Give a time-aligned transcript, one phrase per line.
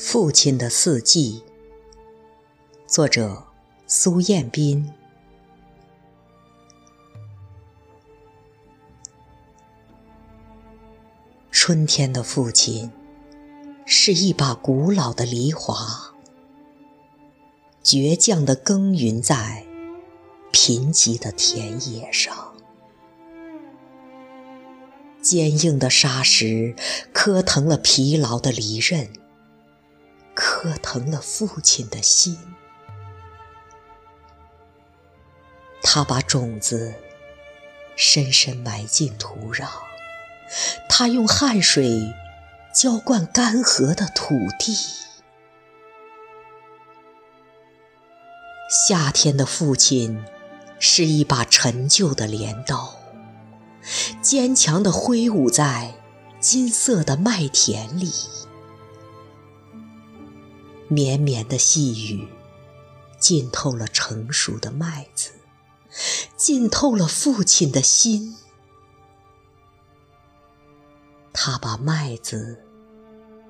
[0.00, 1.42] 父亲的四季，
[2.86, 3.42] 作者
[3.88, 4.92] 苏彦斌。
[11.50, 12.92] 春天的父亲
[13.84, 16.14] 是一把古老的梨花，
[17.82, 19.66] 倔强地耕耘在
[20.52, 22.54] 贫瘠的田野上。
[25.20, 26.76] 坚硬的沙石
[27.12, 29.10] 磕疼了疲劳的离刃，
[30.40, 32.38] 磕疼了父亲的心。
[35.82, 36.94] 他把种子
[37.96, 39.66] 深深埋进土壤，
[40.88, 42.14] 他用汗水
[42.72, 44.76] 浇灌干涸的土地。
[48.86, 50.24] 夏天的父亲
[50.78, 52.94] 是一把陈旧的镰刀。
[54.22, 55.94] 坚强地挥舞在
[56.38, 58.12] 金色的麦田里，
[60.88, 62.26] 绵绵的细雨
[63.18, 65.32] 浸透了成熟的麦子，
[66.36, 68.36] 浸透了父亲的心。
[71.32, 72.64] 他把麦子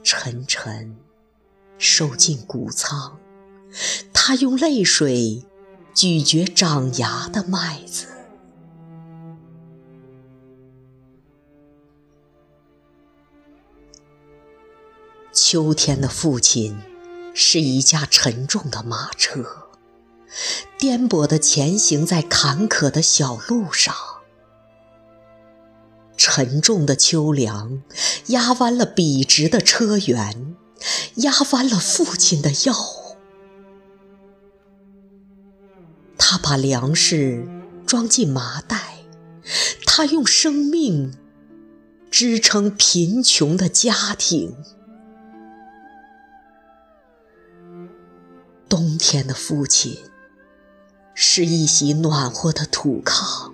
[0.03, 0.97] 沉沉
[1.79, 3.19] 收进谷仓，
[4.13, 5.45] 他用泪水
[5.95, 8.07] 咀嚼长芽的麦子。
[15.33, 16.79] 秋天的父亲
[17.41, 19.69] 是一架沉重的马车，
[20.77, 23.95] 颠簸地前行在坎坷的小路上。
[26.17, 27.81] 沉重的秋凉
[28.27, 30.57] 压弯了笔直的车辕，
[31.15, 32.75] 压弯了父亲的腰。
[36.19, 37.47] 他把粮食
[37.87, 39.05] 装进麻袋，
[39.87, 41.15] 他用生命
[42.11, 44.57] 支撑贫穷的家庭。
[48.69, 49.99] 冬天的父亲
[51.15, 53.51] 是一袭暖和的土炕，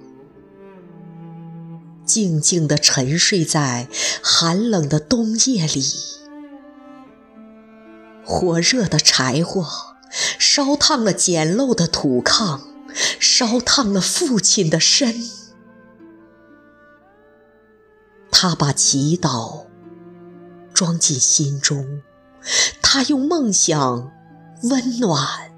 [2.05, 3.89] 静静地沉睡在
[4.23, 5.85] 寒冷的冬夜里。
[8.25, 9.65] 火热的柴火
[10.39, 12.61] 烧烫了简陋的土炕，
[13.21, 15.15] 烧烫了父亲的身。
[18.31, 19.67] 他把祈祷
[20.73, 22.03] 装进心中，
[22.83, 24.11] 他用梦想。
[24.71, 25.53] 温暖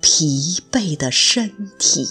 [0.00, 2.06] 疲惫的身体。